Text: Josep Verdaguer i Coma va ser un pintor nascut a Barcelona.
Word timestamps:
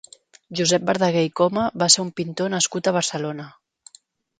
Josep 0.59 0.87
Verdaguer 0.91 1.23
i 1.27 1.31
Coma 1.41 1.67
va 1.85 1.91
ser 1.97 2.03
un 2.07 2.13
pintor 2.21 2.53
nascut 2.59 2.91
a 2.95 2.99
Barcelona. 3.01 3.51